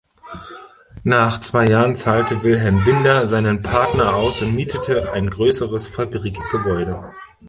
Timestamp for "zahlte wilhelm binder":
1.93-3.27